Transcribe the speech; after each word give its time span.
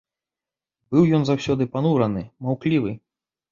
Быў 0.95 1.03
ён 1.19 1.23
заўсёды 1.31 1.69
панураны, 1.77 2.25
маўклівы. 2.49 2.99